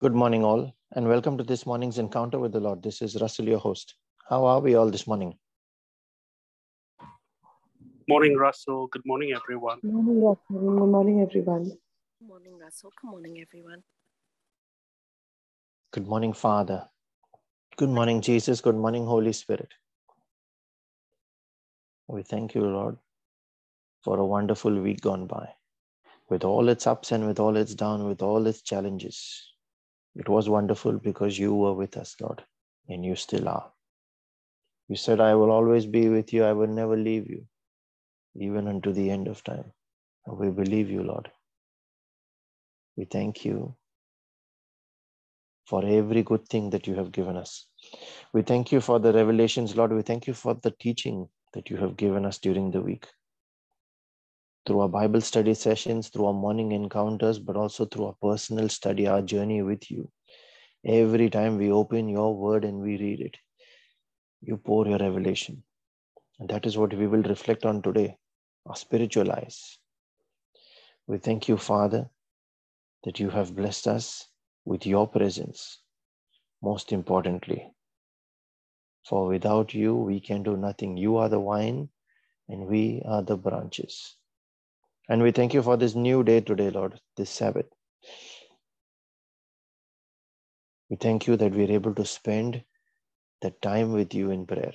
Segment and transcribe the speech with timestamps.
[0.00, 2.84] Good morning, all, and welcome to this morning's encounter with the Lord.
[2.84, 3.96] This is Russell, your host.
[4.28, 5.36] How are we all this morning?
[8.08, 8.86] Morning, Russell.
[8.92, 9.80] Good morning, everyone.
[9.82, 10.44] Good morning, Russell.
[10.50, 11.64] Good morning, everyone.
[11.64, 12.92] Good morning, Russell.
[13.02, 13.82] Good morning, everyone.
[15.92, 16.88] Good morning, Father.
[17.76, 18.60] Good morning, Jesus.
[18.60, 19.74] Good morning, Holy Spirit.
[22.06, 22.98] We thank you, Lord,
[24.04, 25.48] for a wonderful week gone by,
[26.30, 29.52] with all its ups and with all its downs, with all its challenges.
[30.18, 32.44] It was wonderful because you were with us, Lord,
[32.88, 33.72] and you still are.
[34.88, 37.46] You said, I will always be with you, I will never leave you,
[38.36, 39.72] even unto the end of time.
[40.26, 41.30] We believe you, Lord.
[42.96, 43.76] We thank you
[45.66, 47.66] for every good thing that you have given us.
[48.34, 49.92] We thank you for the revelations, Lord.
[49.92, 53.06] We thank you for the teaching that you have given us during the week.
[54.66, 59.06] Through our Bible study sessions, through our morning encounters, but also through our personal study,
[59.06, 60.10] our journey with you.
[60.84, 63.36] Every time we open your word and we read it,
[64.42, 65.62] you pour your revelation.
[66.38, 68.16] And that is what we will reflect on today
[68.66, 69.78] our spiritual eyes.
[71.06, 72.10] We thank you, Father,
[73.04, 74.28] that you have blessed us
[74.66, 75.80] with your presence,
[76.62, 77.72] most importantly.
[79.06, 80.98] For without you, we can do nothing.
[80.98, 81.88] You are the vine,
[82.46, 84.17] and we are the branches.
[85.08, 87.66] And we thank you for this new day today, Lord, this Sabbath.
[90.90, 92.62] We thank you that we're able to spend
[93.40, 94.74] the time with you in prayer.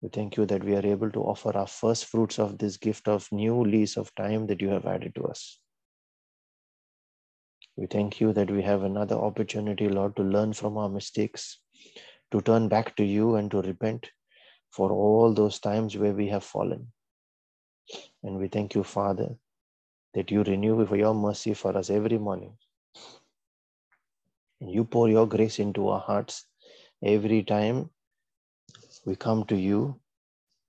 [0.00, 3.08] We thank you that we are able to offer our first fruits of this gift
[3.08, 5.58] of new lease of time that you have added to us.
[7.76, 11.60] We thank you that we have another opportunity, Lord, to learn from our mistakes,
[12.30, 14.10] to turn back to you and to repent
[14.70, 16.92] for all those times where we have fallen.
[18.22, 19.36] And we thank you, Father,
[20.14, 22.56] that you renew for your mercy for us every morning.
[24.60, 26.46] And you pour your grace into our hearts
[27.04, 27.90] every time
[29.04, 30.00] we come to you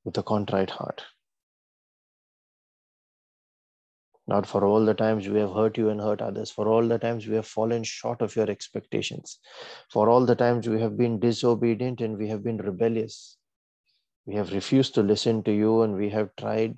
[0.04, 1.04] with a contrite heart.
[4.28, 7.00] Not for all the times we have hurt you and hurt others, for all the
[7.00, 9.40] times we have fallen short of your expectations,
[9.90, 13.38] for all the times we have been disobedient and we have been rebellious.
[14.26, 16.76] We have refused to listen to you and we have tried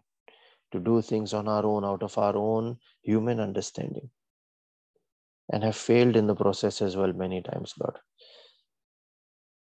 [0.72, 4.09] to do things on our own, out of our own human understanding,
[5.52, 7.97] and have failed in the process as well many times, Lord.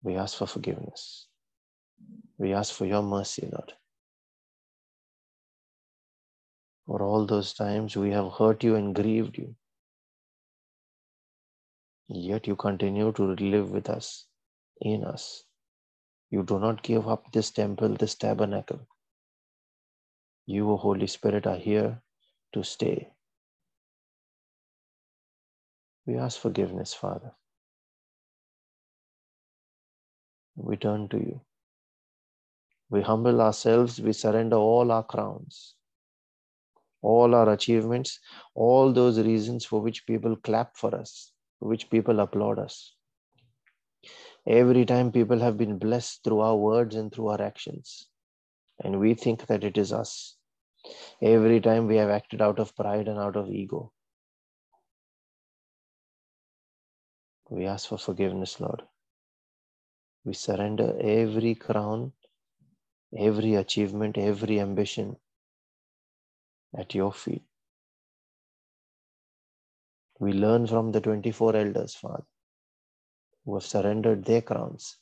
[0.02, 1.26] We ask for forgiveness.
[2.38, 3.72] We ask for your mercy, Lord.
[6.86, 9.54] For all those times we have hurt you and grieved you.
[12.08, 14.26] Yet you continue to live with us,
[14.80, 15.44] in us.
[16.30, 18.86] You do not give up this temple, this tabernacle.
[20.46, 22.02] You, Holy Spirit, are here
[22.52, 23.08] to stay.
[26.06, 27.32] We ask forgiveness, Father.
[30.56, 31.40] We turn to you.
[32.90, 35.74] We humble ourselves, we surrender all our crowns,
[37.02, 38.20] all our achievements,
[38.54, 42.94] all those reasons for which people clap for us, for which people applaud us.
[44.46, 48.06] Every time people have been blessed through our words and through our actions,
[48.82, 50.36] and we think that it is us.
[51.22, 53.92] Every time we have acted out of pride and out of ego.
[57.50, 58.82] We ask for forgiveness, Lord.
[60.24, 62.12] We surrender every crown,
[63.16, 65.16] every achievement, every ambition
[66.76, 67.42] at your feet.
[70.20, 72.24] We learn from the 24 elders, Father,
[73.44, 74.96] who have surrendered their crowns,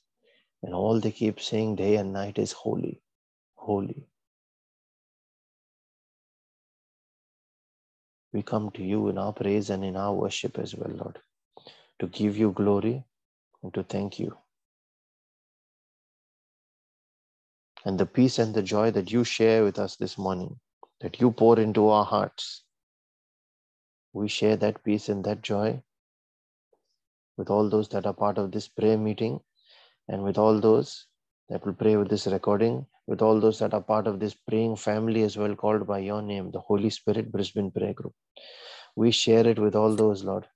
[0.63, 3.02] and all they keep saying day and night is holy,
[3.63, 4.07] holy.
[8.33, 11.19] We come to you in our praise and in our worship as well, Lord,
[12.01, 13.05] to give you glory
[13.63, 14.37] and to thank you.
[17.85, 20.59] And the peace and the joy that you share with us this morning,
[21.01, 22.65] that you pour into our hearts,
[24.13, 25.83] we share that peace and that joy
[27.37, 29.41] with all those that are part of this prayer meeting
[30.09, 31.07] and with all those
[31.49, 34.77] that will pray with this recording, with all those that are part of this praying
[34.77, 38.15] family as well, called by your name, the Holy Spirit Brisbane Prayer Group.
[38.95, 40.47] We share it with all those, Lord,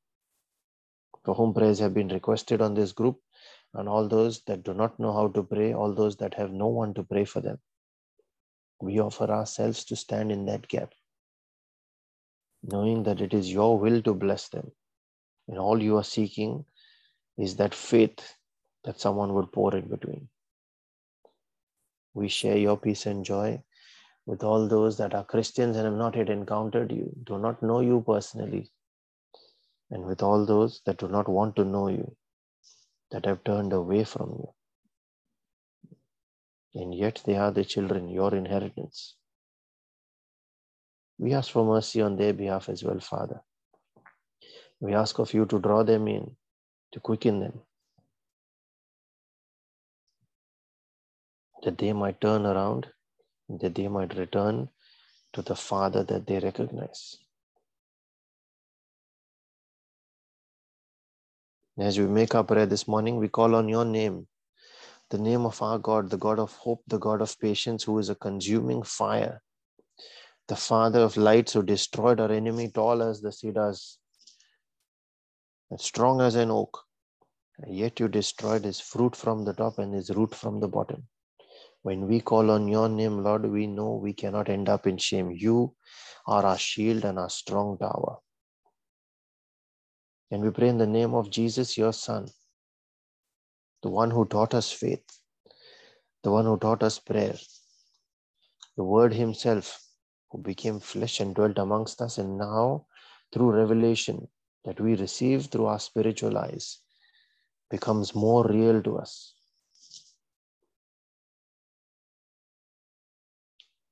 [1.25, 3.19] for whom prayers have been requested on this group,
[3.75, 6.69] and all those that do not know how to pray, all those that have no
[6.69, 7.59] one to pray for them.
[8.81, 10.93] We offer ourselves to stand in that gap,
[12.63, 14.71] knowing that it is your will to bless them.
[15.49, 16.65] And all you are seeking
[17.39, 18.37] is that faith
[18.85, 20.29] that someone would pour in between.
[22.17, 23.63] We share your peace and joy
[24.27, 27.81] with all those that are Christians and have not yet encountered you, do not know
[27.81, 28.71] you personally.
[29.91, 32.17] and with all those that do not want to know you,
[33.13, 34.55] that have turned away from you.
[36.83, 39.17] And yet they are the children, your inheritance.
[41.19, 43.43] We ask for mercy on their behalf as well, Father.
[44.81, 46.37] We ask of you to draw them in,
[46.93, 47.63] to quicken them,
[51.67, 52.87] that they might turn around,
[53.49, 54.69] that they might return
[55.33, 57.17] to the Father that they recognize.
[61.77, 64.29] As we make our prayer this morning, we call on your name,
[65.11, 68.11] the name of our God, the God of hope, the God of patience, who is
[68.11, 69.43] a consuming fire,
[70.47, 73.99] the Father of lights who destroyed our enemy, tall as the cedars,
[75.73, 76.79] and strong as an oak.
[77.67, 81.09] Yet you destroyed his fruit from the top and his root from the bottom.
[81.87, 85.31] When we call on your name, Lord, we know we cannot end up in shame.
[85.31, 85.77] You
[86.27, 88.17] are our shield and our strong tower.
[90.33, 92.27] And we pray in the name of Jesus, your Son,
[93.85, 95.05] the one who taught us faith,
[96.25, 97.37] the one who taught us prayer,
[98.77, 99.81] the Word Himself
[100.33, 102.87] who became flesh and dwelt amongst us, and now
[103.33, 104.27] through revelation
[104.65, 106.81] that we receive through our spiritual eyes
[107.71, 109.36] becomes more real to us.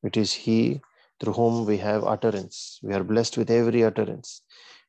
[0.04, 0.82] It is He
[1.18, 2.78] through whom we have utterance.
[2.82, 4.42] We are blessed with every utterance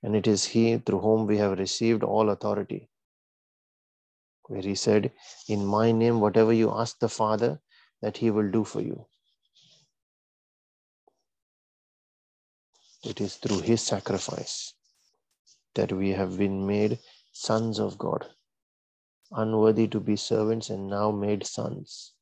[0.03, 2.89] and it is He through whom we have received all authority.
[4.47, 5.13] Where He said,
[5.47, 7.61] In my name, whatever you ask the Father,
[8.01, 9.05] that He will do for you.
[13.03, 14.73] It is through His sacrifice
[15.75, 16.99] that we have been made
[17.31, 18.27] sons of God,
[19.31, 22.14] unworthy to be servants and now made sons.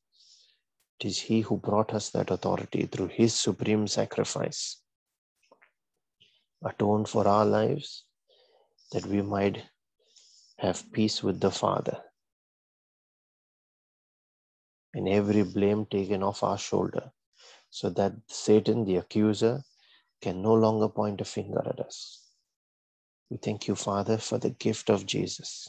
[1.00, 4.80] It is He who brought us that authority through His supreme sacrifice
[6.64, 8.04] atoned for our lives,
[8.92, 9.62] that we might
[10.58, 11.98] have peace with the Father.
[14.94, 17.10] And every blame taken off our shoulder,
[17.70, 19.62] so that Satan, the accuser,
[20.22, 22.22] can no longer point a finger at us.
[23.30, 25.68] We thank you, Father, for the gift of Jesus.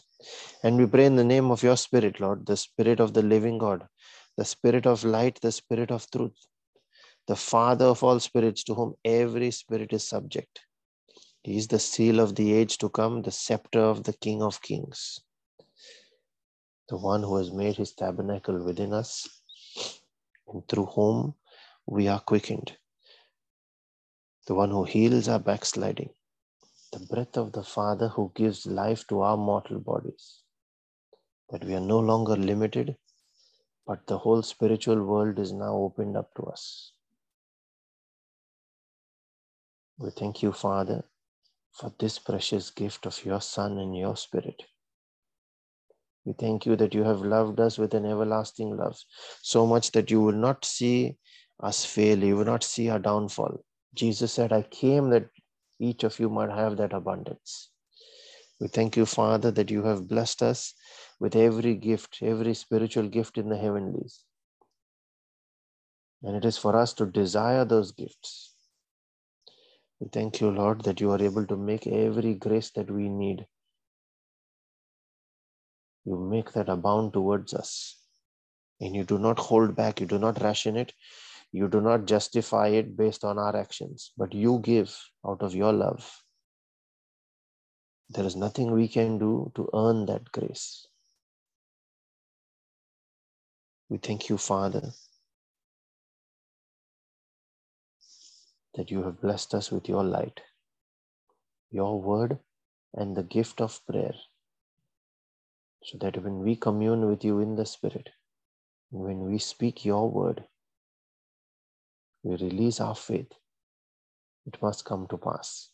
[0.64, 3.58] And we pray in the name of your Spirit, Lord, the Spirit of the living
[3.58, 3.88] God,
[4.38, 6.48] the Spirit of light, the Spirit of truth,
[7.28, 10.62] the Father of all spirits, to whom every spirit is subject.
[11.44, 14.62] He is the seal of the age to come, the scepter of the King of
[14.62, 15.20] Kings,
[16.90, 19.28] the one who has made his tabernacle within us,
[20.48, 21.36] and through whom
[21.86, 22.78] we are quickened,
[24.48, 26.10] the one who heals our backsliding,
[26.92, 30.42] the breath of the Father who gives life to our mortal bodies,
[31.50, 32.96] that we are no longer limited,
[33.86, 36.92] but the whole spiritual world is now opened up to us.
[39.98, 41.06] We thank you, Father,
[41.72, 44.64] for this precious gift of your Son and your Spirit.
[46.26, 48.98] We thank you that you have loved us with an everlasting love,
[49.42, 51.18] so much that you will not see
[51.62, 53.64] us fail, you will not see our downfall.
[53.94, 55.30] Jesus said, I came that
[55.80, 57.70] each of you might have that abundance.
[58.60, 60.74] We thank you, Father, that you have blessed us
[61.20, 64.24] with every gift, every spiritual gift in the heavenlies.
[66.24, 68.56] And it is for us to desire those gifts
[70.00, 73.48] we thank you, Lord, that you are able to make every grace that we need.
[76.04, 77.98] You make that abound towards us.
[78.82, 80.92] And you do not hold back, you do not ration it,
[81.54, 84.94] you do not justify it based on our actions, but you give
[85.26, 86.25] out of your love.
[88.16, 90.88] There is nothing we can do to earn that grace.
[93.90, 94.94] We thank you, Father,
[98.76, 100.40] that you have blessed us with your light,
[101.72, 102.40] your word,
[102.94, 104.16] and the gift of prayer,
[105.84, 108.10] so that when we commune with you in the Spirit,
[108.92, 110.46] when we speak your word,
[112.24, 113.34] we release our faith,
[114.46, 115.70] it must come to pass.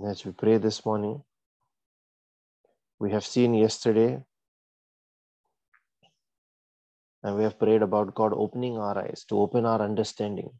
[0.00, 1.22] As we pray this morning,
[2.98, 4.24] we have seen yesterday
[7.22, 10.50] and we have prayed about God opening our eyes to open our understanding.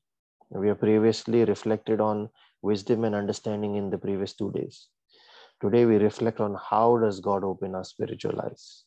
[0.51, 2.29] We have previously reflected on
[2.61, 4.89] wisdom and understanding in the previous two days.
[5.63, 8.85] Today we reflect on how does God open our spiritual eyes.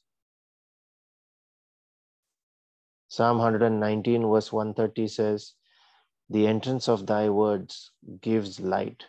[3.08, 5.54] Psalm 119 verse 130 says,
[6.30, 7.90] The entrance of thy words
[8.22, 9.06] gives light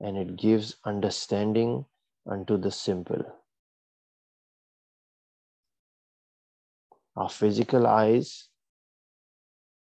[0.00, 1.84] and it gives understanding
[2.26, 3.22] unto the simple.
[7.16, 8.48] Our physical eyes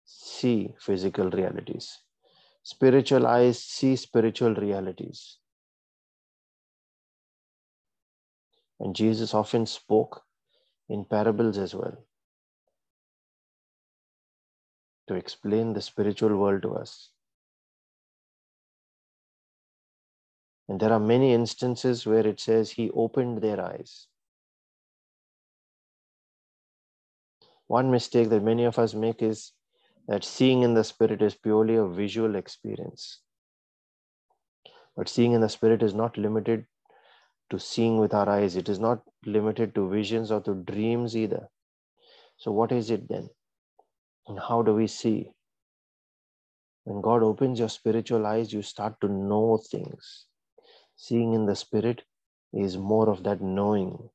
[0.06, 2.00] see physical realities.
[2.64, 5.38] Spiritual eyes see spiritual realities.
[8.80, 10.22] And Jesus often spoke
[10.90, 11.98] in parables as well
[15.08, 17.10] to explain the spiritual world to us.
[20.70, 24.06] And there are many instances where it says he opened their eyes.
[27.66, 29.52] One mistake that many of us make is
[30.08, 33.22] that seeing in the spirit is purely a visual experience.
[34.96, 36.68] But seeing in the spirit is not limited
[37.50, 41.50] to seeing with our eyes, it is not limited to visions or to dreams either.
[42.38, 43.28] So, what is it then?
[44.28, 45.32] And how do we see?
[46.84, 50.28] When God opens your spiritual eyes, you start to know things.
[51.02, 52.04] Seeing in the spirit
[52.52, 54.10] is more of that knowing,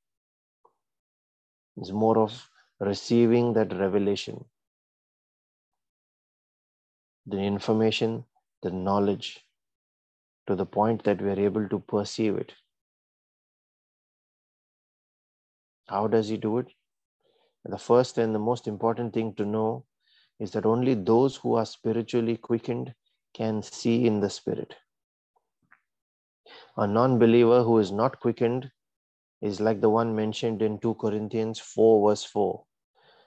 [1.79, 4.45] it's more of receiving that revelation,
[7.27, 8.27] the information,
[8.63, 9.47] the knowledge,
[10.47, 12.53] to the point that we are able to perceive it.
[15.89, 16.71] How does he do it?
[17.65, 19.87] The first and the most important thing to know
[20.39, 22.95] is that only those who are spiritually quickened
[23.33, 24.75] can see in the spirit.
[26.77, 28.71] A non believer who is not quickened
[29.41, 32.65] is like the one mentioned in 2 Corinthians 4, verse 4,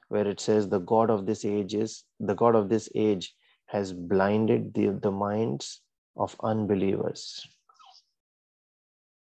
[0.09, 3.33] where it says, The God of this age is the God of this age
[3.67, 5.81] has blinded the, the minds
[6.15, 7.47] of unbelievers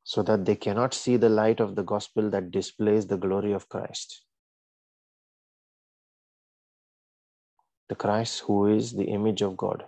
[0.03, 3.69] so that they cannot see the light of the gospel that displays the glory of
[3.69, 4.23] Christ.
[7.89, 9.85] The Christ who is the image of God.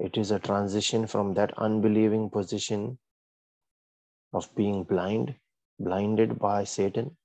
[0.00, 2.98] It is a transition from that unbelieving position
[4.32, 5.34] of being blind,
[5.78, 7.16] blinded by Satan,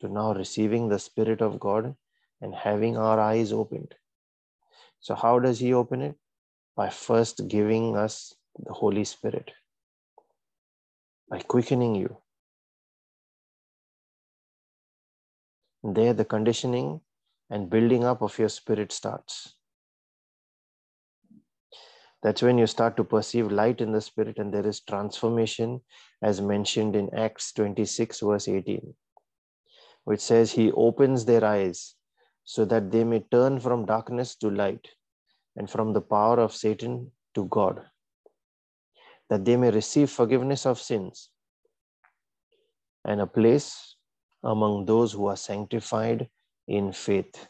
[0.00, 1.94] to now receiving the Spirit of God
[2.40, 3.94] and having our eyes opened.
[5.00, 6.16] So, how does He open it?
[6.78, 9.50] by first giving us the Holy Spirit,
[11.28, 12.18] by quickening you.
[15.82, 17.00] There, the conditioning
[17.50, 19.57] and building up of your spirit starts.
[22.22, 25.80] That's when you start to perceive light in the spirit, and there is transformation,
[26.22, 28.94] as mentioned in Acts 26, verse 18,
[30.04, 31.94] which says, He opens their eyes
[32.44, 34.88] so that they may turn from darkness to light
[35.56, 37.82] and from the power of Satan to God,
[39.30, 41.30] that they may receive forgiveness of sins
[43.04, 43.96] and a place
[44.42, 46.28] among those who are sanctified
[46.66, 47.48] in faith.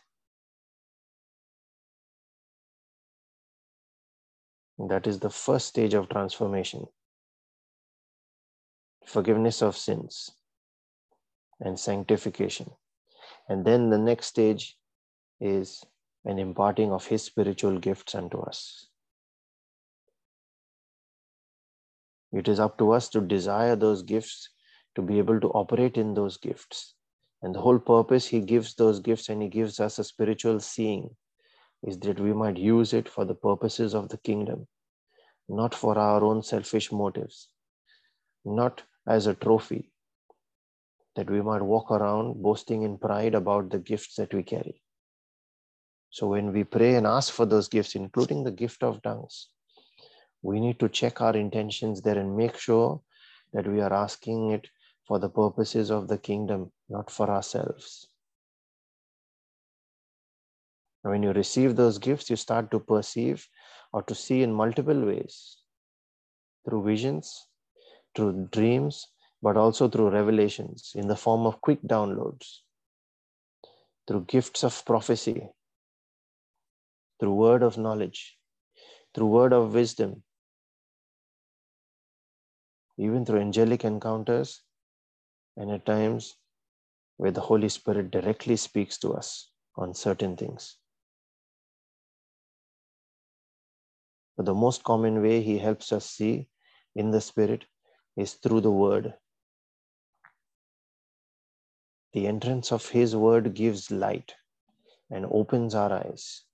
[4.78, 6.86] That is the first stage of transformation
[9.08, 10.30] forgiveness of sins
[11.60, 12.70] and sanctification.
[13.48, 14.76] And then the next stage
[15.40, 15.82] is
[16.24, 18.86] an imparting of His spiritual gifts unto us.
[22.32, 24.50] It is up to us to desire those gifts,
[24.94, 26.94] to be able to operate in those gifts.
[27.42, 31.16] And the whole purpose He gives those gifts and He gives us a spiritual seeing
[31.82, 34.66] is that we might use it for the purposes of the kingdom,
[35.48, 37.48] not for our own selfish motives,
[38.44, 39.90] not as a trophy,
[41.16, 44.82] that we might walk around boasting in pride about the gifts that we carry.
[46.10, 49.48] So when we pray and ask for those gifts, including the gift of tongues,
[50.42, 53.00] we need to check our intentions there and make sure
[53.52, 54.68] that we are asking it
[55.06, 58.08] for the purposes of the kingdom, not for ourselves.
[61.08, 63.48] When you receive those gifts, you start to perceive
[63.94, 65.56] or to see in multiple ways.
[66.64, 67.46] Through visions,
[68.14, 69.06] through dreams,
[69.40, 72.58] but also through revelations in the form of quick downloads,
[74.06, 75.48] through gifts of prophecy,
[77.18, 78.36] through word of knowledge,
[79.14, 80.22] through word of wisdom,
[82.98, 84.60] even through angelic encounters,
[85.56, 86.36] and at times
[87.16, 90.77] where the Holy Spirit directly speaks to us on certain things.
[94.38, 96.48] But the most common way He helps us see
[96.94, 97.64] in the Spirit
[98.16, 99.14] is through the Word.
[102.12, 104.36] The entrance of His Word gives light
[105.10, 106.44] and opens our eyes.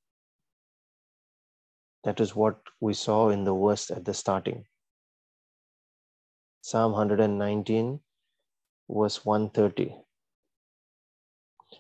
[2.05, 4.65] That is what we saw in the verse at the starting.
[6.63, 8.01] Psalm 119,
[8.89, 9.95] verse 130.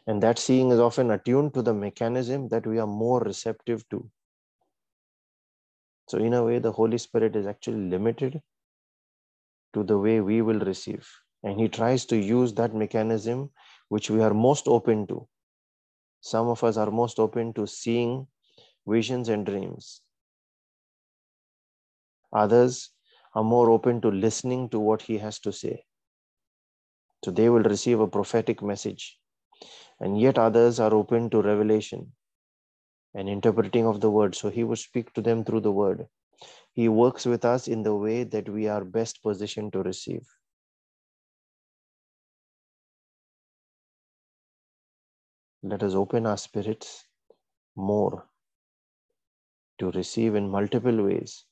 [0.07, 4.11] And that seeing is often attuned to the mechanism that we are more receptive to.
[6.07, 8.41] So, in a way, the Holy Spirit is actually limited
[9.73, 11.09] to the way we will receive.
[11.43, 13.51] And He tries to use that mechanism
[13.89, 15.27] which we are most open to.
[16.21, 18.27] Some of us are most open to seeing
[18.87, 20.01] visions and dreams.
[22.33, 22.91] Others
[23.35, 25.85] are more open to listening to what he has to say.
[27.25, 29.19] So they will receive a prophetic message.
[30.01, 32.13] And yet others are open to revelation
[33.14, 34.35] and interpreting of the word.
[34.35, 36.06] So he would speak to them through the word.
[36.73, 40.26] He works with us in the way that we are best positioned to receive.
[45.62, 47.04] Let us open our spirits
[47.76, 48.26] more
[49.78, 51.44] to receive in multiple ways,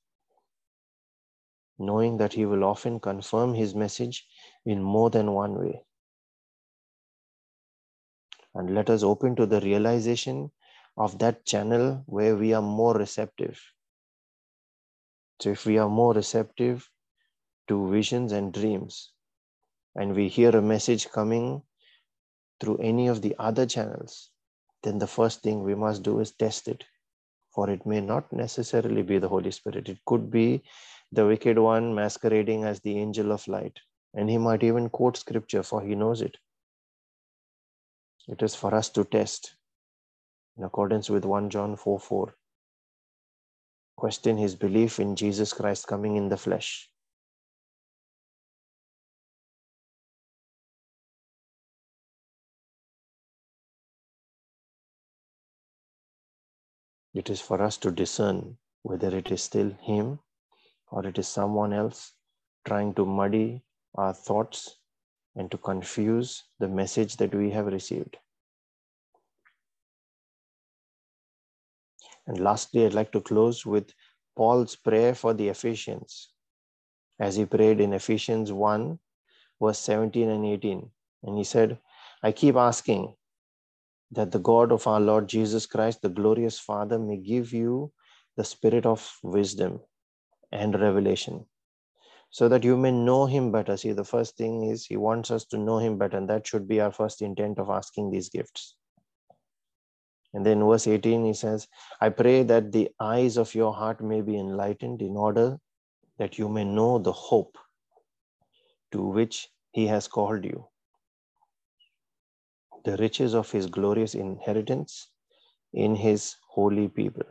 [1.78, 4.26] knowing that He will often confirm His message
[4.66, 5.82] in more than one way.
[8.54, 10.50] And let us open to the realization
[10.96, 13.60] of that channel where we are more receptive.
[15.40, 16.88] So, if we are more receptive
[17.68, 19.12] to visions and dreams,
[19.94, 21.62] and we hear a message coming
[22.60, 24.30] through any of the other channels,
[24.82, 26.84] then the first thing we must do is test it.
[27.54, 30.62] For it may not necessarily be the Holy Spirit, it could be
[31.10, 33.78] the wicked one masquerading as the angel of light.
[34.14, 36.36] And he might even quote scripture, for he knows it.
[38.28, 39.54] It is for us to test
[40.56, 42.34] in accordance with 1 John 4 4.
[43.96, 46.90] Question his belief in Jesus Christ coming in the flesh.
[57.14, 60.20] It is for us to discern whether it is still him
[60.90, 62.12] or it is someone else
[62.64, 63.62] trying to muddy
[63.94, 64.78] our thoughts
[65.36, 68.16] and to confuse the message that we have received.
[72.32, 73.92] And lastly, I'd like to close with
[74.34, 76.30] Paul's prayer for the Ephesians,
[77.20, 78.98] as he prayed in Ephesians 1,
[79.60, 80.90] verse 17 and 18.
[81.24, 81.78] And he said,
[82.22, 83.14] I keep asking
[84.12, 87.92] that the God of our Lord Jesus Christ, the glorious Father, may give you
[88.38, 89.80] the spirit of wisdom
[90.50, 91.44] and revelation
[92.30, 93.76] so that you may know him better.
[93.76, 96.66] See, the first thing is he wants us to know him better, and that should
[96.66, 98.76] be our first intent of asking these gifts.
[100.34, 101.68] And then verse 18, he says,
[102.00, 105.58] I pray that the eyes of your heart may be enlightened in order
[106.18, 107.58] that you may know the hope
[108.92, 110.66] to which he has called you,
[112.84, 115.08] the riches of his glorious inheritance
[115.72, 117.24] in his holy people.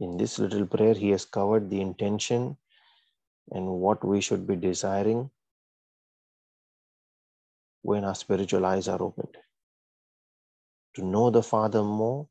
[0.00, 2.56] In this little prayer, he has covered the intention
[3.52, 5.30] and what we should be desiring
[7.84, 9.36] when our spiritual eyes are opened.
[10.94, 12.26] To know the Father more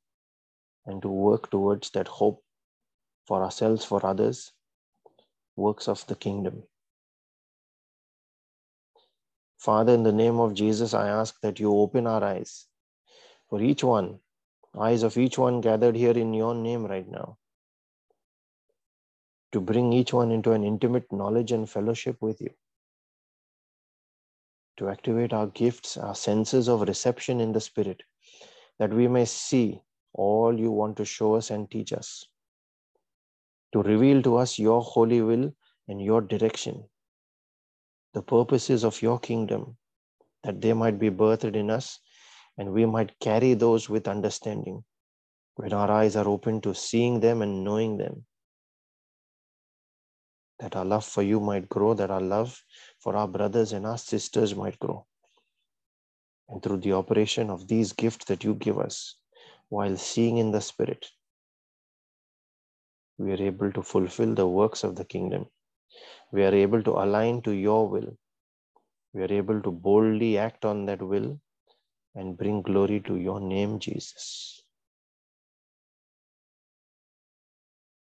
[0.87, 2.43] and to work towards that hope
[3.27, 4.51] for ourselves, for others,
[5.55, 6.63] works of the kingdom.
[9.59, 12.65] Father, in the name of Jesus, I ask that you open our eyes
[13.47, 14.19] for each one,
[14.77, 17.37] eyes of each one gathered here in your name right now,
[19.51, 22.49] to bring each one into an intimate knowledge and fellowship with you
[24.77, 28.01] to activate our gifts, our senses of reception in the Spirit,
[28.79, 29.81] that we may see
[30.13, 32.25] all you want to show us and teach us,
[33.71, 35.53] to reveal to us your holy will
[35.87, 36.83] and your direction,
[38.13, 39.77] the purposes of your kingdom,
[40.43, 41.99] that they might be birthed in us
[42.57, 44.83] and we might carry those with understanding
[45.55, 48.25] when our eyes are open to seeing them and knowing them
[50.59, 52.63] that our love for you might grow, that our love
[53.03, 55.05] for our brothers and our sisters might grow.
[56.47, 59.15] And through the operation of these gifts that you give us,
[59.67, 61.07] while seeing in the Spirit,
[63.17, 65.47] we are able to fulfill the works of the kingdom.
[66.31, 68.17] We are able to align to your will.
[69.13, 71.39] We are able to boldly act on that will
[72.15, 74.63] and bring glory to your name, Jesus.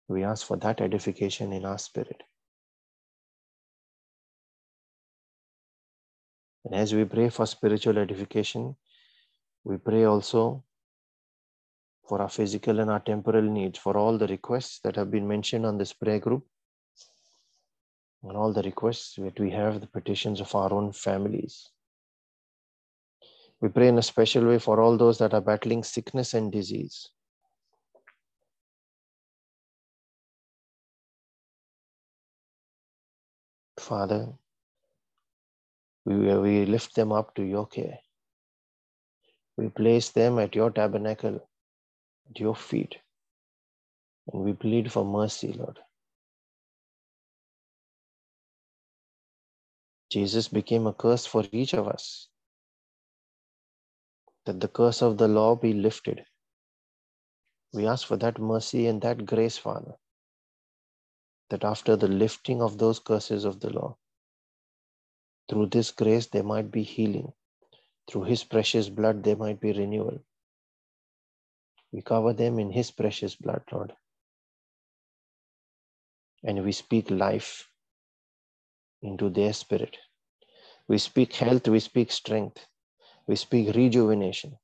[0.08, 2.22] We ask for that edification in our spirit.
[6.64, 8.76] And as we pray for spiritual edification,
[9.64, 10.64] we pray also
[12.08, 15.64] for our physical and our temporal needs, for all the requests that have been mentioned
[15.66, 16.46] on this prayer group,
[18.22, 21.68] and all the requests that we have, the petitions of our own families.
[23.60, 27.10] We pray in a special way for all those that are battling sickness and disease.
[33.78, 34.32] Father,
[36.04, 37.98] we, we lift them up to your care.
[39.56, 41.48] We place them at your tabernacle,
[42.30, 42.96] at your feet,
[44.32, 45.78] and we plead for mercy, Lord.
[50.10, 52.28] Jesus became a curse for each of us.
[54.46, 56.24] That the curse of the law be lifted.
[57.72, 59.94] We ask for that mercy and that grace, Father,
[61.50, 63.96] that after the lifting of those curses of the law,
[65.48, 67.32] through this grace there might be healing.
[68.10, 70.20] Through His precious blood there might be renewal.
[71.92, 73.92] We cover them in His precious blood, Lord.
[76.42, 77.68] And we speak life
[79.02, 79.96] into their spirit.
[80.88, 82.66] We speak health, we speak strength,
[83.26, 84.58] we speak rejuvenation.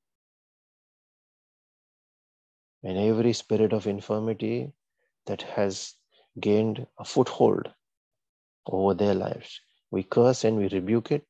[2.82, 4.72] And every spirit of infirmity
[5.26, 5.94] that has
[6.38, 7.68] gained a foothold
[8.66, 11.24] over their lives, we curse and we rebuke it.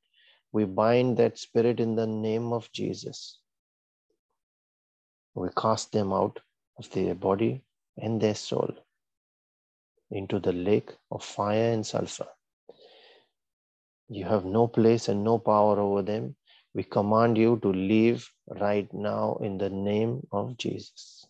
[0.52, 3.38] We bind that spirit in the name of Jesus.
[5.34, 6.40] We cast them out
[6.78, 7.62] of their body
[7.96, 8.74] and their soul
[10.10, 12.26] into the lake of fire and sulfur.
[14.08, 16.34] You have no place and no power over them.
[16.74, 21.24] We command you to leave right now in the name of Jesus.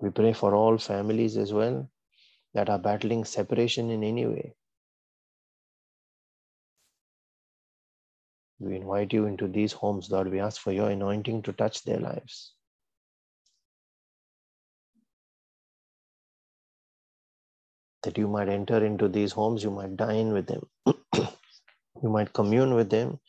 [0.00, 1.88] We pray for all families as well
[2.56, 4.54] that are battling separation in any way.
[8.58, 10.30] We invite you into these homes, Lord.
[10.30, 12.54] We ask for your anointing to touch their lives.
[18.04, 20.66] That you might enter into these homes, you might dine with them,
[22.02, 23.20] you might commune with them,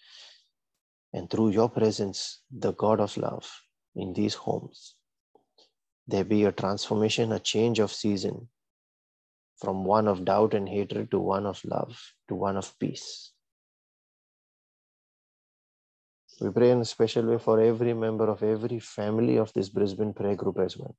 [1.11, 3.49] and through your presence, the God of love
[3.93, 4.95] in these homes,
[6.07, 8.47] there be a transformation, a change of season
[9.57, 13.31] from one of doubt and hatred to one of love, to one of peace.
[16.39, 20.13] We pray in a special way for every member of every family of this Brisbane
[20.13, 20.95] prayer group as well.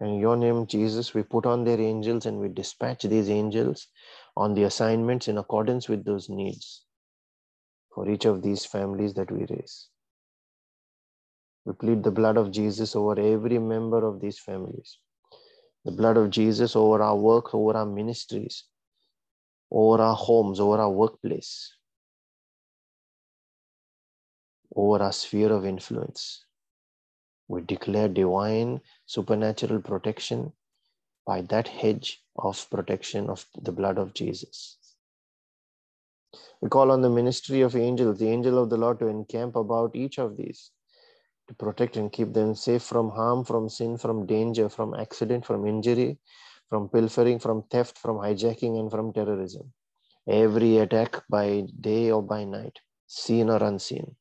[0.00, 3.86] In your name, Jesus, we put on their angels and we dispatch these angels
[4.36, 6.84] on the assignments in accordance with those needs
[7.94, 9.88] for each of these families that we raise.
[11.64, 14.98] We plead the blood of Jesus over every member of these families
[15.84, 18.64] the blood of Jesus over our work, over our ministries,
[19.70, 21.74] over our homes, over our workplace,
[24.74, 26.44] over our sphere of influence.
[27.48, 30.52] We declare divine supernatural protection
[31.26, 34.78] by that hedge of protection of the blood of Jesus.
[36.60, 39.96] We call on the ministry of angels, the angel of the Lord, to encamp about
[39.96, 40.70] each of these
[41.50, 45.66] to protect and keep them safe from harm, from sin, from danger, from accident, from
[45.66, 46.16] injury,
[46.68, 49.72] from pilfering, from theft, from hijacking, and from terrorism.
[50.28, 54.14] Every attack by day or by night, seen or unseen.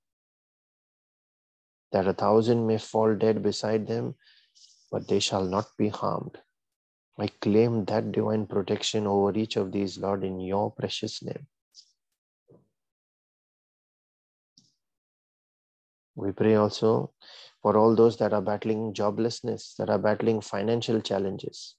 [1.92, 4.16] That a thousand may fall dead beside them,
[4.92, 6.36] but they shall not be harmed.
[7.20, 11.46] I claim that divine protection over each of these, Lord, in your precious name.
[16.16, 17.14] We pray also
[17.62, 21.76] for all those that are battling joblessness, that are battling financial challenges.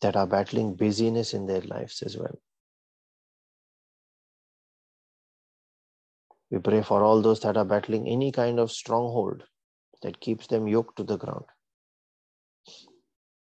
[0.00, 2.38] That are battling busyness in their lives as well.
[6.50, 9.44] We pray for all those that are battling any kind of stronghold
[10.02, 11.44] that keeps them yoked to the ground.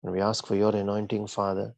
[0.02, 1.74] And we ask for your anointing, Father,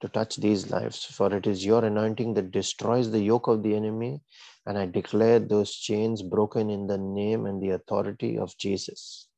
[0.00, 3.74] to touch these lives, for it is your anointing that destroys the yoke of the
[3.74, 4.20] enemy.
[4.66, 9.28] And I declare those chains broken in the name and the authority of Jesus.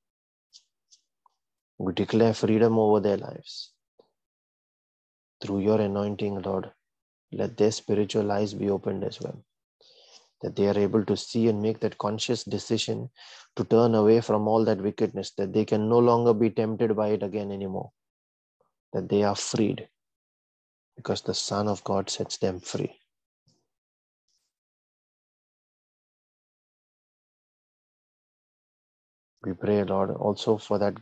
[1.79, 3.73] We declare freedom over their lives.
[5.41, 6.71] Through your anointing, Lord,
[7.33, 9.43] let their spiritual eyes be opened as well.
[10.43, 13.11] That they are able to see and make that conscious decision
[13.57, 17.09] to turn away from all that wickedness, that they can no longer be tempted by
[17.09, 17.93] it again anymore.
[18.93, 19.89] That they are freed
[21.01, 22.95] because the Son of God sets them free.
[29.43, 30.99] We pray, Lord, also for that,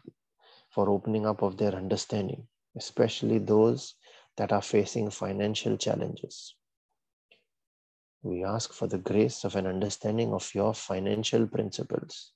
[0.71, 3.97] for opening up of their understanding, especially those
[4.37, 6.55] that are facing financial challenges.
[8.23, 12.31] We ask for the grace of an understanding of your financial principles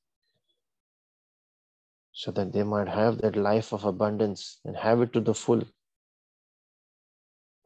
[2.12, 5.62] so that they might have that life of abundance and have it to the full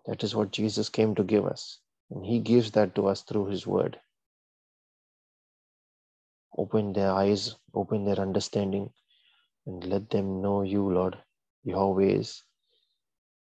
[0.06, 1.80] that is what Jesus came to give us.
[2.10, 3.98] And He gives that to us through His Word.
[6.56, 8.90] Open their eyes, open their understanding,
[9.66, 11.18] and let them know you, Lord,
[11.64, 12.42] your ways,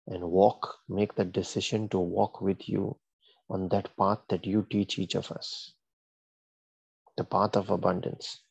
[0.08, 2.98] and walk, make that decision to walk with you
[3.50, 5.74] on that path that you teach each of us
[7.18, 8.42] the path of abundance.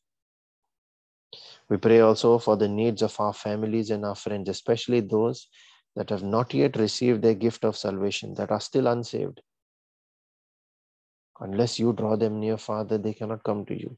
[1.69, 5.49] We pray also for the needs of our families and our friends, especially those
[5.97, 9.41] that have not yet received their gift of salvation, that are still unsaved.
[11.41, 13.97] Unless you draw them near, Father, they cannot come to you.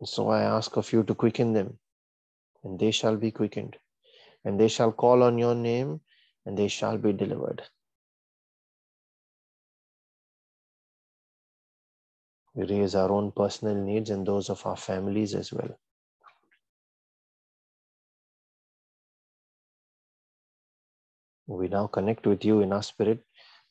[0.00, 1.78] And so I ask of you to quicken them,
[2.64, 3.76] and they shall be quickened,
[4.44, 6.00] and they shall call on your name,
[6.44, 7.62] and they shall be delivered.
[12.54, 15.78] We raise our own personal needs and those of our families as well.
[21.52, 23.24] We now connect with you in our spirit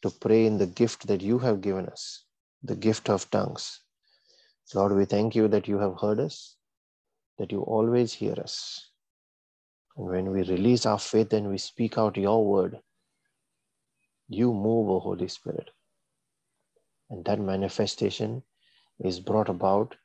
[0.03, 2.25] to pray in the gift that you have given us,
[2.61, 3.81] the gift of tongues.
[4.75, 6.55] Lord, we thank you that you have heard us,
[7.39, 8.91] that you always hear us.
[9.97, 12.79] And when we release our faith and we speak out your word,
[14.29, 15.71] you move, O Holy Spirit.
[17.09, 18.43] And that manifestation
[18.99, 19.95] is brought about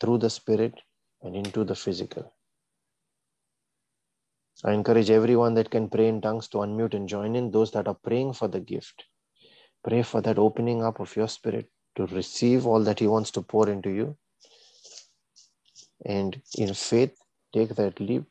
[0.00, 0.74] through the spirit
[1.22, 2.32] and into the physical.
[4.64, 7.50] I encourage everyone that can pray in tongues to unmute and join in.
[7.50, 9.04] Those that are praying for the gift,
[9.82, 13.42] pray for that opening up of your spirit to receive all that He wants to
[13.42, 14.16] pour into you.
[16.04, 17.16] And in faith,
[17.54, 18.24] take that leap,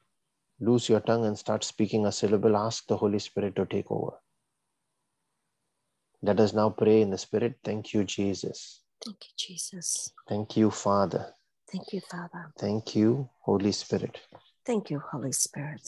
[0.60, 2.56] lose your tongue, and start speaking a syllable.
[2.56, 4.18] Ask the Holy Spirit to take over.
[6.22, 7.56] Let us now pray in the Spirit.
[7.64, 8.82] Thank you, Jesus.
[9.04, 10.14] Thank you, Jesus.
[10.28, 11.34] Thank you, Father.
[11.72, 12.52] Thank you, Father.
[12.60, 14.20] Thank you, Holy Spirit.
[14.70, 15.82] Thank you, Holy Spirit.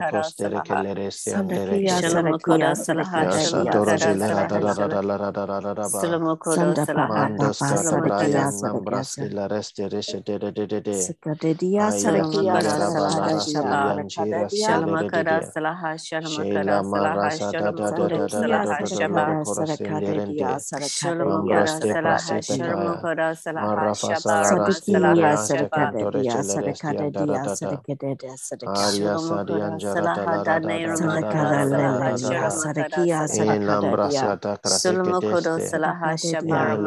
[23.45, 30.97] Sadikia Sadakadia Sadakadia Sadakadia Sadakia Sadakadia
[32.51, 36.79] Sadakia Sadakadia Sulamokodo Salaha Shabara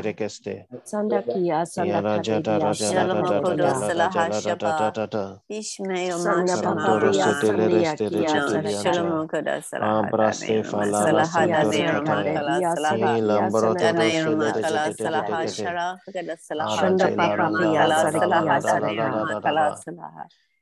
[0.92, 4.76] sandakia sandakia shalama kodo sala hashaba
[5.60, 6.20] ishmael
[6.56, 8.36] sandakia sandakia
[8.82, 15.88] shalama kodo sala abraste fala sala hada merama kala sala lambroto merama kala sala hashara
[16.06, 20.12] kada sala shanda papa kala sala hada merama kala sala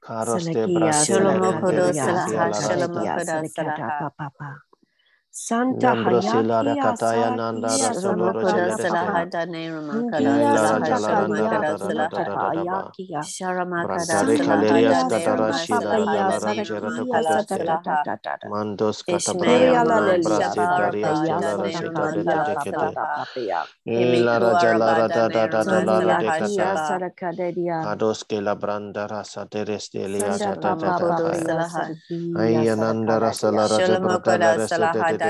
[0.06, 4.50] Karaste brasa, shalom kodo sala shalom kodo sala papa.
[5.36, 5.92] Santa
[34.96, 35.25] Hayata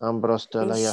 [0.00, 0.92] Ambrostela ya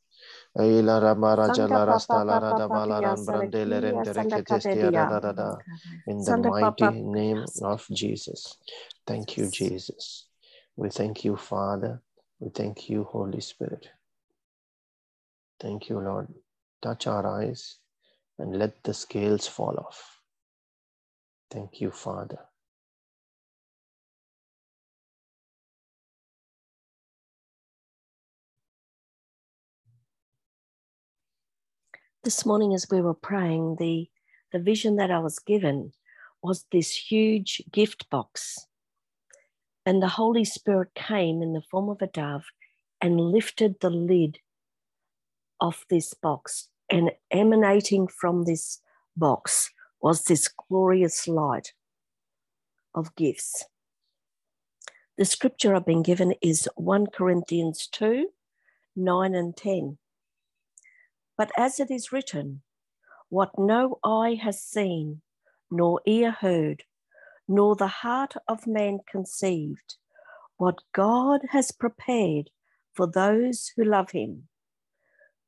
[0.57, 5.71] Eila Ramara Jalarasta Larada Balaram Brandeleren Dereketestia
[6.07, 8.57] in the mighty name of Jesus.
[9.07, 10.27] Thank you, Jesus.
[10.75, 12.01] We thank you, Father.
[12.39, 13.89] We thank you, Holy Spirit.
[15.59, 16.27] Thank you, Lord.
[16.81, 17.77] Touch our eyes
[18.37, 20.19] and let the scales fall off.
[21.49, 22.39] Thank you, Father.
[32.23, 34.07] this morning as we were praying, the,
[34.51, 35.91] the vision that I was given
[36.43, 38.67] was this huge gift box.
[39.85, 42.43] And the Holy Spirit came in the form of a dove
[42.99, 44.37] and lifted the lid
[45.59, 46.67] off this box.
[46.89, 48.79] And emanating from this
[49.17, 51.73] box was this glorious light
[52.93, 53.65] of gifts.
[55.17, 58.27] The scripture I've been given is 1 Corinthians 2
[58.95, 59.97] 9 and 10.
[61.41, 62.61] But as it is written,
[63.29, 65.23] what no eye has seen,
[65.71, 66.83] nor ear heard,
[67.47, 69.95] nor the heart of man conceived,
[70.57, 72.51] what God has prepared
[72.93, 74.49] for those who love him.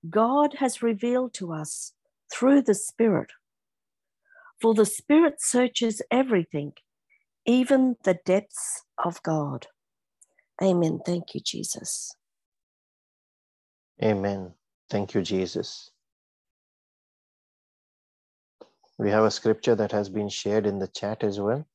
[0.09, 1.93] God has revealed to us
[2.33, 3.29] through the Spirit.
[4.59, 6.73] For the Spirit searches everything,
[7.45, 9.67] even the depths of God.
[10.59, 11.01] Amen.
[11.05, 12.15] Thank you, Jesus.
[14.03, 14.53] Amen.
[14.89, 15.92] Thank you, Jesus.
[19.03, 21.65] We have a scripture that has been shared in the chat as well.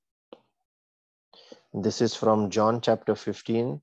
[1.74, 3.83] This is from John chapter 15,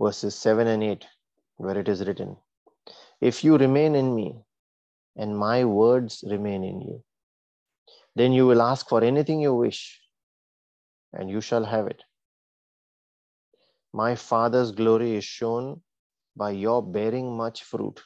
[0.00, 1.04] verses 7 and 8,
[1.56, 2.36] where it is written
[3.20, 4.44] If you remain in me
[5.16, 7.02] and my words remain in you,
[8.14, 10.00] then you will ask for anything you wish
[11.12, 12.04] and you shall have it.
[13.92, 15.80] My Father's glory is shown
[16.36, 18.00] by your bearing much fruit,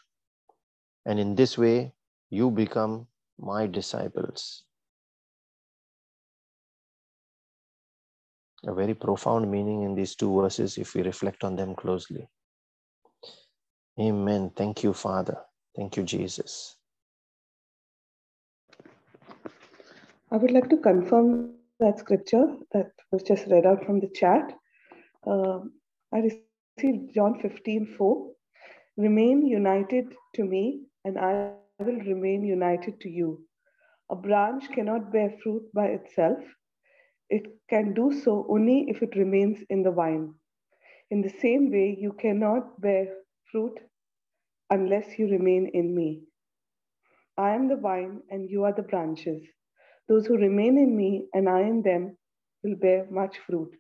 [1.05, 1.93] and in this way
[2.31, 3.07] you become
[3.43, 4.65] my disciples.
[8.65, 12.29] A very profound meaning in these two verses if we reflect on them closely.
[14.01, 14.53] Amen.
[14.57, 15.39] Thank you, Father.
[15.77, 16.77] Thank you, Jesus.
[20.31, 24.57] I would like to confirm that scripture that was just read out from the chat.
[25.27, 25.59] Uh,
[26.15, 28.31] I received John 15 4.
[28.97, 33.45] Remain united to me, and I will remain united to you.
[34.11, 36.39] A branch cannot bear fruit by itself,
[37.31, 40.35] it can do so only if it remains in the vine.
[41.11, 43.07] In the same way, you cannot bear
[43.51, 43.79] fruit
[44.71, 46.23] unless you remain in me.
[47.39, 49.43] I am the vine, and you are the branches.
[50.09, 52.19] Those who remain in me and I in them
[52.63, 53.71] will bear much fruit,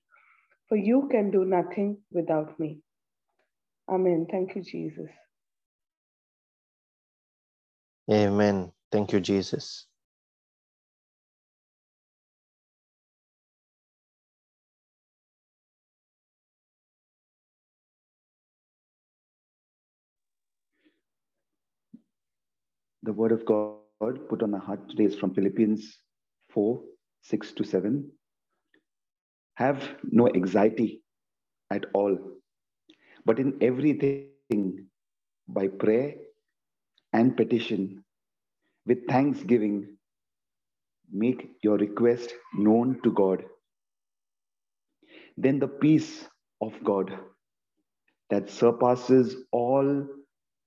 [0.68, 2.80] for you can do nothing without me.
[3.90, 4.26] Amen.
[4.30, 5.10] Thank you, Jesus.
[8.12, 8.72] Amen.
[8.92, 9.86] Thank you, Jesus.
[23.02, 25.98] The word of God put on my heart today is from Philippians
[26.50, 26.82] 4
[27.22, 28.12] 6 to 7.
[29.56, 31.02] Have no anxiety
[31.70, 32.18] at all,
[33.24, 34.86] but in everything,
[35.48, 36.14] by prayer
[37.14, 38.01] and petition,
[38.86, 39.96] with thanksgiving,
[41.12, 43.44] make your request known to God.
[45.36, 46.26] Then the peace
[46.60, 47.12] of God
[48.30, 50.06] that surpasses all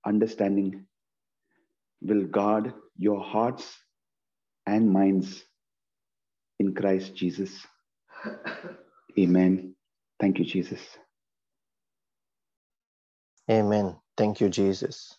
[0.06, 0.86] understanding
[2.02, 3.76] will guard your hearts
[4.66, 5.44] and minds
[6.58, 7.66] in Christ Jesus.
[9.18, 9.74] Amen.
[10.20, 10.80] Thank you, Jesus.
[13.50, 13.96] Amen.
[14.16, 15.16] Thank you, Jesus.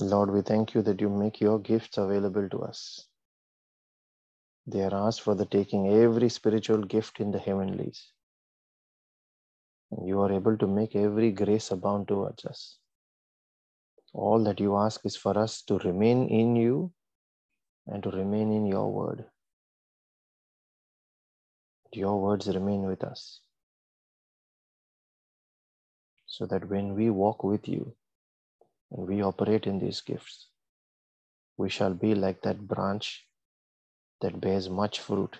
[0.00, 3.08] Lord, we thank you that you make your gifts available to us.
[4.64, 8.12] They are asked for the taking every spiritual gift in the heavenlies.
[10.04, 12.78] You are able to make every grace abound towards us.
[14.12, 16.92] All that you ask is for us to remain in you
[17.88, 19.24] and to remain in your word.
[21.92, 23.40] Your words remain with us.
[26.26, 27.96] So that when we walk with you,
[28.90, 30.48] we operate in these gifts,
[31.56, 33.26] we shall be like that branch
[34.20, 35.38] that bears much fruit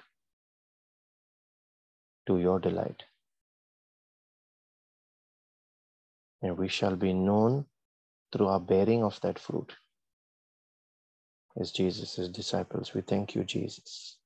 [2.27, 3.05] to your delight.
[6.43, 7.67] And we shall be known
[8.33, 9.75] through our bearing of that fruit
[11.61, 12.95] as Jesus' disciples.
[12.95, 14.17] We thank you, Jesus.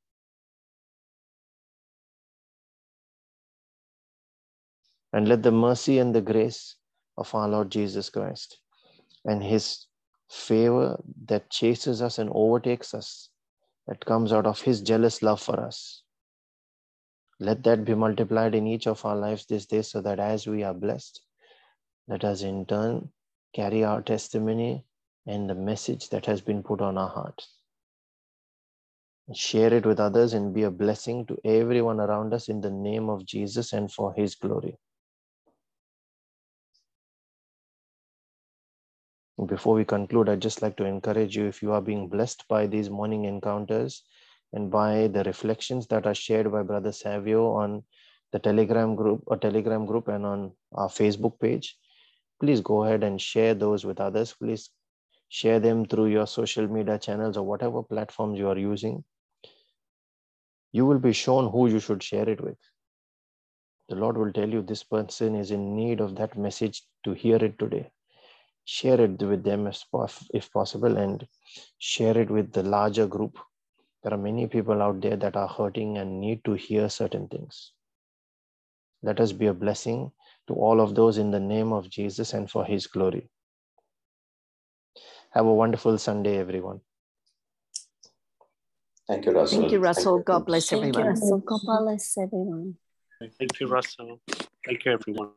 [5.12, 6.76] And let the mercy and the grace
[7.16, 8.58] of our Lord Jesus Christ
[9.24, 9.86] and his
[10.30, 13.28] favor that chases us and overtakes us,
[13.86, 16.02] that comes out of his jealous love for us.
[17.40, 20.62] Let that be multiplied in each of our lives this day so that as we
[20.62, 21.20] are blessed,
[22.08, 23.10] let us in turn
[23.54, 24.84] carry our testimony
[25.26, 27.58] and the message that has been put on our hearts.
[29.34, 33.08] Share it with others and be a blessing to everyone around us in the name
[33.08, 34.76] of Jesus and for his glory.
[39.46, 42.68] Before we conclude, I'd just like to encourage you if you are being blessed by
[42.68, 44.04] these morning encounters
[44.52, 47.82] and by the reflections that are shared by Brother Savio on
[48.30, 51.76] the Telegram group or Telegram group and on our Facebook page.
[52.40, 54.32] Please go ahead and share those with others.
[54.32, 54.70] Please
[55.28, 59.02] share them through your social media channels or whatever platforms you are using.
[60.70, 62.58] You will be shown who you should share it with.
[63.88, 67.36] The Lord will tell you this person is in need of that message to hear
[67.36, 67.90] it today.
[68.64, 69.84] Share it with them as
[70.32, 71.26] if possible and
[71.78, 73.38] share it with the larger group.
[74.02, 77.72] There are many people out there that are hurting and need to hear certain things.
[79.02, 80.12] Let us be a blessing
[80.48, 83.28] to all of those in the name of Jesus and for his glory.
[85.30, 86.80] Have a wonderful Sunday, everyone.
[89.08, 89.60] Thank you, Russell.
[89.60, 90.18] Thank you, Russell.
[90.20, 91.02] God bless Thank you.
[91.02, 91.38] Russell.
[91.38, 92.76] God bless everyone.
[93.38, 94.20] Thank you, Russell.
[94.64, 95.30] Thank you, everyone.